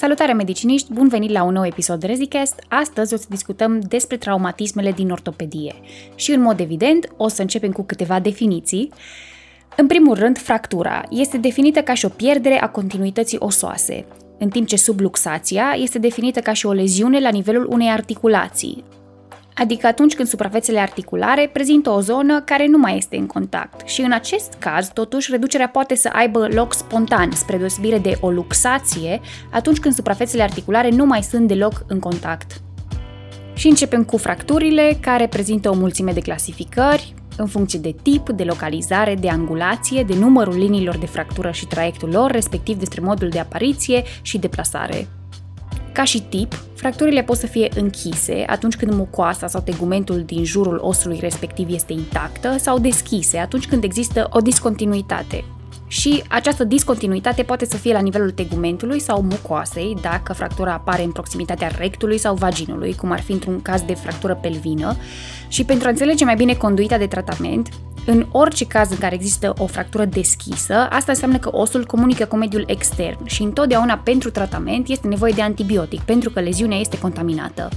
Salutare 0.00 0.32
mediciniști, 0.32 0.92
bun 0.92 1.08
venit 1.08 1.30
la 1.30 1.42
un 1.42 1.52
nou 1.52 1.66
episod 1.66 2.00
de 2.00 2.06
ReziCast. 2.06 2.64
Astăzi 2.68 3.14
o 3.14 3.16
să 3.16 3.26
discutăm 3.28 3.80
despre 3.80 4.16
traumatismele 4.16 4.92
din 4.92 5.10
ortopedie. 5.10 5.74
Și 6.14 6.32
în 6.32 6.40
mod 6.40 6.60
evident 6.60 7.12
o 7.16 7.28
să 7.28 7.42
începem 7.42 7.72
cu 7.72 7.82
câteva 7.82 8.20
definiții. 8.20 8.92
În 9.76 9.86
primul 9.86 10.14
rând, 10.14 10.38
fractura 10.38 11.02
este 11.10 11.38
definită 11.38 11.80
ca 11.80 11.94
și 11.94 12.04
o 12.04 12.08
pierdere 12.08 12.62
a 12.62 12.68
continuității 12.68 13.38
osoase, 13.40 14.04
în 14.38 14.48
timp 14.48 14.66
ce 14.66 14.76
subluxația 14.76 15.74
este 15.76 15.98
definită 15.98 16.40
ca 16.40 16.52
și 16.52 16.66
o 16.66 16.72
leziune 16.72 17.20
la 17.20 17.30
nivelul 17.30 17.66
unei 17.70 17.88
articulații, 17.88 18.84
adică 19.54 19.86
atunci 19.86 20.14
când 20.14 20.28
suprafețele 20.28 20.78
articulare 20.78 21.50
prezintă 21.52 21.90
o 21.90 22.00
zonă 22.00 22.40
care 22.40 22.66
nu 22.66 22.78
mai 22.78 22.96
este 22.96 23.16
în 23.16 23.26
contact. 23.26 23.88
Și 23.88 24.00
în 24.00 24.12
acest 24.12 24.54
caz, 24.58 24.88
totuși, 24.88 25.30
reducerea 25.30 25.68
poate 25.68 25.94
să 25.94 26.10
aibă 26.12 26.48
loc 26.52 26.74
spontan, 26.74 27.30
spre 27.30 27.56
deosebire 27.56 27.98
de 27.98 28.16
o 28.20 28.30
luxație, 28.30 29.20
atunci 29.50 29.78
când 29.78 29.94
suprafețele 29.94 30.42
articulare 30.42 30.90
nu 30.90 31.06
mai 31.06 31.22
sunt 31.22 31.48
deloc 31.48 31.84
în 31.86 31.98
contact. 31.98 32.60
Și 33.54 33.68
începem 33.68 34.04
cu 34.04 34.16
fracturile, 34.16 34.98
care 35.00 35.26
prezintă 35.26 35.70
o 35.70 35.74
mulțime 35.74 36.12
de 36.12 36.20
clasificări, 36.20 37.14
în 37.36 37.46
funcție 37.46 37.78
de 37.78 37.94
tip, 38.02 38.28
de 38.28 38.44
localizare, 38.44 39.14
de 39.14 39.28
angulație, 39.28 40.02
de 40.02 40.14
numărul 40.14 40.56
liniilor 40.56 40.96
de 40.96 41.06
fractură 41.06 41.50
și 41.50 41.66
traiectul 41.66 42.10
lor, 42.10 42.30
respectiv 42.30 42.78
despre 42.78 43.00
modul 43.00 43.28
de 43.28 43.38
apariție 43.38 44.02
și 44.22 44.38
deplasare. 44.38 45.08
Ca 45.92 46.04
și 46.04 46.22
tip, 46.22 46.54
fracturile 46.74 47.22
pot 47.22 47.36
să 47.36 47.46
fie 47.46 47.68
închise 47.74 48.44
atunci 48.46 48.76
când 48.76 48.92
mucoasa 48.92 49.46
sau 49.46 49.60
tegumentul 49.60 50.22
din 50.22 50.44
jurul 50.44 50.80
osului 50.82 51.18
respectiv 51.20 51.70
este 51.70 51.92
intactă 51.92 52.56
sau 52.58 52.78
deschise 52.78 53.38
atunci 53.38 53.66
când 53.66 53.84
există 53.84 54.28
o 54.30 54.40
discontinuitate. 54.40 55.44
Și 55.86 56.22
această 56.28 56.64
discontinuitate 56.64 57.42
poate 57.42 57.64
să 57.64 57.76
fie 57.76 57.92
la 57.92 58.00
nivelul 58.00 58.30
tegumentului 58.30 59.00
sau 59.00 59.22
mucoasei, 59.22 59.96
dacă 60.00 60.32
fractura 60.32 60.72
apare 60.72 61.02
în 61.02 61.12
proximitatea 61.12 61.70
rectului 61.78 62.18
sau 62.18 62.34
vaginului, 62.34 62.94
cum 62.94 63.10
ar 63.10 63.20
fi 63.20 63.32
într-un 63.32 63.62
caz 63.62 63.82
de 63.82 63.94
fractură 63.94 64.38
pelvină. 64.42 64.96
Și 65.48 65.64
pentru 65.64 65.86
a 65.86 65.90
înțelege 65.90 66.24
mai 66.24 66.34
bine 66.34 66.54
conduita 66.54 66.98
de 66.98 67.06
tratament, 67.06 67.68
în 68.06 68.26
orice 68.30 68.66
caz 68.66 68.90
în 68.90 68.98
care 68.98 69.14
există 69.14 69.54
o 69.58 69.66
fractură 69.66 70.04
deschisă, 70.04 70.74
asta 70.74 71.12
înseamnă 71.12 71.38
că 71.38 71.50
osul 71.52 71.86
comunică 71.86 72.24
cu 72.24 72.36
mediul 72.36 72.64
extern 72.66 73.26
și 73.26 73.42
întotdeauna 73.42 74.00
pentru 74.04 74.30
tratament 74.30 74.88
este 74.88 75.06
nevoie 75.06 75.32
de 75.32 75.42
antibiotic 75.42 76.00
pentru 76.00 76.30
că 76.30 76.40
leziunea 76.40 76.78
este 76.78 76.98
contaminată. 76.98 77.68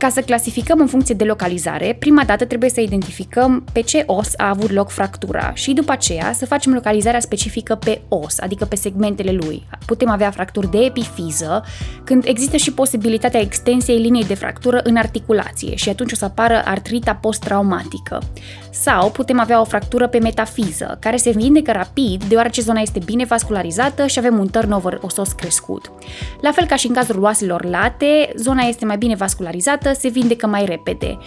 Ca 0.00 0.08
să 0.08 0.20
clasificăm 0.20 0.80
în 0.80 0.86
funcție 0.86 1.14
de 1.14 1.24
localizare, 1.24 1.96
prima 1.98 2.24
dată 2.24 2.44
trebuie 2.44 2.70
să 2.70 2.80
identificăm 2.80 3.64
pe 3.72 3.80
ce 3.80 4.02
os 4.06 4.32
a 4.36 4.48
avut 4.48 4.70
loc 4.70 4.90
fractura 4.90 5.52
și 5.54 5.72
după 5.72 5.92
aceea 5.92 6.32
să 6.32 6.46
facem 6.46 6.72
localizarea 6.72 7.20
specifică 7.20 7.74
pe 7.74 8.00
os, 8.08 8.38
adică 8.38 8.64
pe 8.64 8.76
segmentele 8.76 9.32
lui. 9.32 9.66
Putem 9.86 10.08
avea 10.08 10.30
fracturi 10.30 10.70
de 10.70 10.78
epifiză, 10.78 11.64
când 12.04 12.24
există 12.26 12.56
și 12.56 12.72
posibilitatea 12.72 13.40
extensiei 13.40 13.98
liniei 13.98 14.26
de 14.26 14.34
fractură 14.34 14.80
în 14.82 14.96
articulație 14.96 15.74
și 15.74 15.88
atunci 15.88 16.12
o 16.12 16.16
să 16.16 16.24
apară 16.24 16.62
artrita 16.64 17.14
post-traumatică. 17.14 18.22
Sau 18.70 19.10
putem 19.10 19.40
avea 19.40 19.60
o 19.60 19.64
fractură 19.64 20.08
pe 20.08 20.18
metafiză, 20.18 20.96
care 21.00 21.16
se 21.16 21.30
vindecă 21.30 21.72
rapid 21.72 22.24
deoarece 22.24 22.60
zona 22.60 22.80
este 22.80 23.00
bine 23.04 23.24
vascularizată 23.24 24.06
și 24.06 24.18
avem 24.18 24.38
un 24.38 24.48
turnover 24.48 24.98
osos 25.02 25.32
crescut. 25.32 25.92
La 26.40 26.52
fel 26.52 26.66
ca 26.66 26.76
și 26.76 26.86
în 26.86 26.94
cazul 26.94 27.22
oaselor 27.22 27.64
late, 27.64 28.32
zona 28.36 28.62
este 28.62 28.84
mai 28.84 28.96
bine 28.96 29.14
vascularizată 29.14 29.92
se 29.92 30.08
vindecă 30.08 30.46
mai 30.46 30.64
repede. 30.64 31.18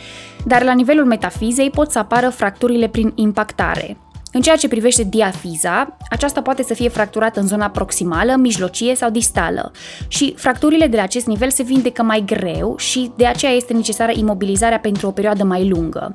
Dar 0.45 0.63
la 0.63 0.73
nivelul 0.73 1.05
metafizei 1.05 1.69
pot 1.69 1.91
să 1.91 1.99
apară 1.99 2.29
fracturile 2.29 2.87
prin 2.87 3.11
impactare. 3.15 3.97
În 4.35 4.41
ceea 4.41 4.55
ce 4.55 4.67
privește 4.67 5.03
diafiza, 5.03 5.97
aceasta 6.09 6.41
poate 6.41 6.63
să 6.63 6.73
fie 6.73 6.89
fracturată 6.89 7.39
în 7.39 7.47
zona 7.47 7.69
proximală, 7.69 8.35
mijlocie 8.35 8.95
sau 8.95 9.09
distală 9.09 9.71
și 10.07 10.33
fracturile 10.37 10.87
de 10.87 10.95
la 10.95 11.03
acest 11.03 11.25
nivel 11.25 11.49
se 11.49 11.63
vindecă 11.63 12.03
mai 12.03 12.23
greu 12.25 12.77
și 12.77 13.11
de 13.17 13.25
aceea 13.25 13.51
este 13.51 13.73
necesară 13.73 14.11
imobilizarea 14.15 14.79
pentru 14.79 15.07
o 15.07 15.11
perioadă 15.11 15.43
mai 15.43 15.69
lungă. 15.69 16.11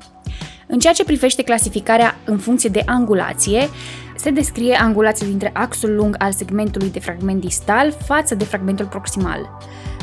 În 0.71 0.79
ceea 0.79 0.93
ce 0.93 1.03
privește 1.03 1.43
clasificarea 1.43 2.17
în 2.25 2.37
funcție 2.37 2.69
de 2.69 2.81
angulație, 2.85 3.69
se 4.15 4.29
descrie 4.29 4.75
angulația 4.81 5.27
dintre 5.27 5.49
axul 5.53 5.95
lung 5.95 6.15
al 6.17 6.31
segmentului 6.31 6.89
de 6.89 6.99
fragment 6.99 7.41
distal 7.41 7.93
față 8.05 8.35
de 8.35 8.43
fragmentul 8.43 8.85
proximal. 8.85 9.57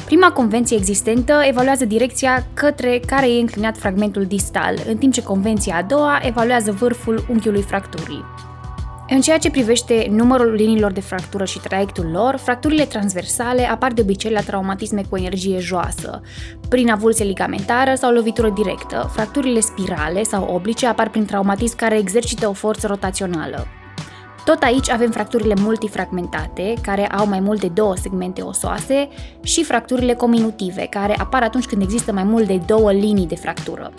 Prima 0.04 0.32
convenție 0.32 0.76
existentă 0.76 1.42
evaluează 1.48 1.84
direcția 1.84 2.46
către 2.54 3.00
care 3.06 3.30
e 3.30 3.40
înclinat 3.40 3.76
fragmentul 3.76 4.24
distal, 4.24 4.78
în 4.88 4.96
timp 4.96 5.12
ce 5.12 5.22
convenția 5.22 5.76
a 5.76 5.82
doua 5.82 6.20
evaluează 6.22 6.72
vârful 6.72 7.26
unghiului 7.28 7.62
fracturii. 7.62 8.24
În 9.08 9.20
ceea 9.20 9.38
ce 9.38 9.50
privește 9.50 10.06
numărul 10.10 10.52
liniilor 10.52 10.92
de 10.92 11.00
fractură 11.00 11.44
și 11.44 11.58
traiectul 11.58 12.10
lor, 12.10 12.36
fracturile 12.36 12.84
transversale 12.84 13.70
apar 13.70 13.92
de 13.92 14.00
obicei 14.00 14.30
la 14.30 14.40
traumatisme 14.40 15.02
cu 15.10 15.16
energie 15.16 15.58
joasă, 15.58 16.20
prin 16.68 16.90
avulsie 16.90 17.24
ligamentară 17.24 17.94
sau 17.94 18.12
lovitură 18.12 18.48
directă. 18.48 19.10
Fracturile 19.12 19.60
spirale 19.60 20.22
sau 20.22 20.54
oblice 20.54 20.86
apar 20.86 21.10
prin 21.10 21.24
traumatism 21.24 21.76
care 21.76 21.98
exercită 21.98 22.48
o 22.48 22.52
forță 22.52 22.86
rotațională. 22.86 23.66
Tot 24.44 24.62
aici 24.62 24.90
avem 24.90 25.10
fracturile 25.10 25.54
multifragmentate, 25.60 26.74
care 26.82 27.06
au 27.06 27.26
mai 27.26 27.40
mult 27.40 27.60
de 27.60 27.68
două 27.68 27.96
segmente 27.96 28.42
osoase, 28.42 29.08
și 29.42 29.64
fracturile 29.64 30.14
cominutive, 30.14 30.86
care 30.90 31.14
apar 31.18 31.42
atunci 31.42 31.66
când 31.66 31.82
există 31.82 32.12
mai 32.12 32.24
mult 32.24 32.46
de 32.46 32.60
două 32.66 32.92
linii 32.92 33.26
de 33.26 33.36
fractură. 33.36 33.92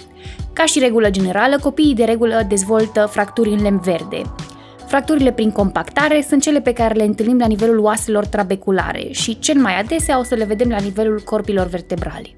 Ca 0.53 0.65
și 0.65 0.79
regulă 0.79 1.09
generală, 1.09 1.59
copiii 1.59 1.95
de 1.95 2.03
regulă 2.03 2.45
dezvoltă 2.47 3.05
fracturi 3.11 3.49
în 3.49 3.61
lemn 3.61 3.79
verde. 3.79 4.21
Fracturile 4.87 5.31
prin 5.31 5.51
compactare 5.51 6.25
sunt 6.27 6.41
cele 6.41 6.61
pe 6.61 6.73
care 6.73 6.93
le 6.93 7.03
întâlnim 7.03 7.37
la 7.37 7.47
nivelul 7.47 7.79
oaselor 7.79 8.25
trabeculare 8.25 9.07
și 9.11 9.39
cel 9.39 9.59
mai 9.59 9.79
adesea 9.79 10.19
o 10.19 10.23
să 10.23 10.35
le 10.35 10.43
vedem 10.43 10.69
la 10.69 10.79
nivelul 10.79 11.21
corpilor 11.25 11.67
vertebrali. 11.67 12.35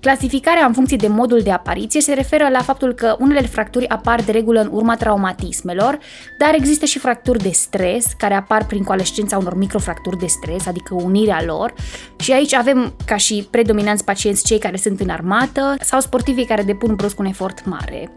Clasificarea 0.00 0.66
în 0.66 0.72
funcție 0.72 0.96
de 0.96 1.06
modul 1.06 1.40
de 1.40 1.50
apariție 1.50 2.00
se 2.00 2.14
referă 2.14 2.48
la 2.48 2.62
faptul 2.62 2.94
că 2.94 3.16
unele 3.18 3.46
fracturi 3.46 3.88
apar 3.88 4.22
de 4.22 4.32
regulă 4.32 4.60
în 4.60 4.68
urma 4.72 4.96
traumatismelor, 4.96 5.98
dar 6.38 6.54
există 6.54 6.84
și 6.84 6.98
fracturi 6.98 7.42
de 7.42 7.50
stres 7.50 8.06
care 8.18 8.34
apar 8.34 8.66
prin 8.66 8.82
coalescența 8.82 9.36
unor 9.36 9.56
microfracturi 9.56 10.18
de 10.18 10.26
stres, 10.26 10.66
adică 10.66 10.94
unirea 10.94 11.42
lor. 11.44 11.74
Și 12.18 12.32
aici 12.32 12.54
avem 12.54 12.94
ca 13.04 13.16
și 13.16 13.46
predominanți 13.50 14.04
pacienți 14.04 14.44
cei 14.44 14.58
care 14.58 14.76
sunt 14.76 15.00
în 15.00 15.08
armată 15.08 15.74
sau 15.80 16.00
sportivii 16.00 16.46
care 16.46 16.62
depun 16.62 16.94
brusc 16.94 17.18
un 17.18 17.26
efort 17.26 17.64
mare. 17.66 18.10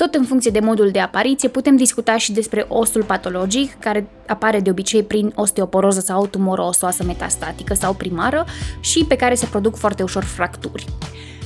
Tot 0.00 0.14
în 0.14 0.24
funcție 0.24 0.50
de 0.50 0.60
modul 0.60 0.90
de 0.90 0.98
apariție, 0.98 1.48
putem 1.48 1.76
discuta 1.76 2.16
și 2.16 2.32
despre 2.32 2.64
osul 2.68 3.02
patologic, 3.02 3.78
care 3.78 4.08
apare 4.26 4.60
de 4.60 4.70
obicei 4.70 5.02
prin 5.02 5.32
osteoporoză 5.34 6.00
sau 6.00 6.26
tumoră 6.26 6.62
osoasă 6.62 7.04
metastatică 7.04 7.74
sau 7.74 7.92
primară 7.92 8.44
și 8.80 9.04
pe 9.08 9.16
care 9.16 9.34
se 9.34 9.46
produc 9.46 9.76
foarte 9.76 10.02
ușor 10.02 10.24
fracturi. 10.24 10.84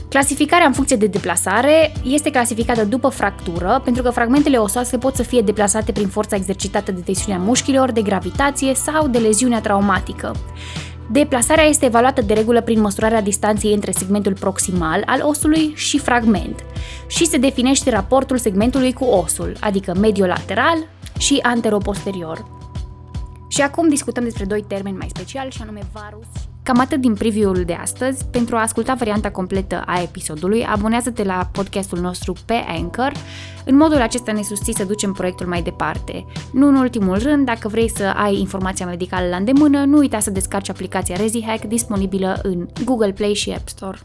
Clasificarea 0.09 0.67
în 0.67 0.73
funcție 0.73 0.97
de 0.97 1.07
deplasare 1.07 1.93
este 2.05 2.31
clasificată 2.31 2.85
după 2.85 3.09
fractură, 3.09 3.81
pentru 3.85 4.03
că 4.03 4.11
fragmentele 4.11 4.57
osoase 4.57 4.99
pot 4.99 5.15
să 5.15 5.23
fie 5.23 5.41
deplasate 5.41 5.93
prin 5.93 6.09
forța 6.09 6.37
exercitată 6.37 6.93
de 6.93 7.01
tensiunea 7.01 7.41
mușchilor, 7.41 7.93
de 7.93 8.03
gravitație 8.03 8.75
sau 8.75 9.09
de 9.09 9.19
leziunea 9.19 9.61
traumatică. 9.61 10.35
Deplasarea 11.11 11.65
este 11.65 11.85
evaluată 11.85 12.23
de 12.23 12.35
regulă 12.35 12.63
prin 12.63 12.81
măsurarea 12.81 13.21
distanței 13.21 13.75
între 13.75 13.91
segmentul 13.91 14.33
proximal 14.33 15.03
al 15.07 15.21
osului 15.23 15.73
și 15.75 15.99
fragment 15.99 16.65
și 17.07 17.27
se 17.27 17.37
definește 17.37 17.91
raportul 17.91 18.39
segmentului 18.39 18.93
cu 18.93 19.05
osul, 19.05 19.57
adică 19.61 19.95
mediolateral 20.01 20.87
și 21.19 21.39
anteroposterior. 21.43 22.45
Și 23.49 23.61
acum 23.61 23.89
discutăm 23.89 24.25
despre 24.25 24.45
doi 24.45 24.65
termeni 24.69 24.97
mai 24.97 25.09
speciali, 25.09 25.51
și 25.51 25.63
anume 25.63 25.81
varus 25.93 26.27
Cam 26.65 26.79
atât 26.79 27.01
din 27.01 27.15
preview-ul 27.15 27.63
de 27.65 27.73
astăzi. 27.73 28.25
Pentru 28.31 28.57
a 28.57 28.61
asculta 28.61 28.95
varianta 28.95 29.31
completă 29.31 29.83
a 29.87 30.01
episodului, 30.01 30.65
abonează-te 30.65 31.25
la 31.25 31.49
podcastul 31.53 31.99
nostru 31.99 32.35
pe 32.47 32.65
Anchor. 32.67 33.13
În 33.65 33.77
modul 33.77 34.01
acesta 34.01 34.33
ne 34.33 34.43
susții 34.43 34.75
să 34.75 34.85
ducem 34.85 35.13
proiectul 35.13 35.47
mai 35.47 35.63
departe. 35.63 36.27
Nu 36.53 36.69
în 36.69 36.75
ultimul 36.75 37.19
rând, 37.19 37.47
dacă 37.47 37.69
vrei 37.69 37.91
să 37.91 38.05
ai 38.17 38.39
informația 38.39 38.87
medicală 38.87 39.29
la 39.29 39.37
îndemână, 39.37 39.85
nu 39.85 39.97
uita 39.99 40.19
să 40.19 40.31
descarci 40.31 40.71
aplicația 40.71 41.17
ReziHack 41.17 41.65
disponibilă 41.65 42.39
în 42.43 42.67
Google 42.85 43.13
Play 43.13 43.35
și 43.35 43.51
App 43.51 43.69
Store. 43.69 43.99